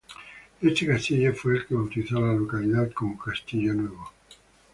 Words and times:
Este 0.63 0.87
castillo 0.87 1.31
fue 1.31 1.57
el 1.57 1.67
que 1.67 1.75
bautizó 1.75 2.17
a 2.17 2.21
la 2.21 2.33
localidad 2.33 2.89
como 2.91 3.19
"Castillo-Nuevo". 3.19 4.11